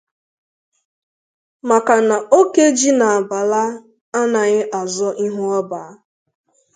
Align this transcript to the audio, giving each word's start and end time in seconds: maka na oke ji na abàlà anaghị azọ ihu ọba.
maka 1.69 1.95
na 2.07 2.17
oke 2.39 2.65
ji 2.77 2.91
na 2.99 3.07
abàlà 3.17 3.63
anaghị 4.19 4.61
azọ 4.79 5.07
ihu 5.25 5.41
ọba. 5.59 5.81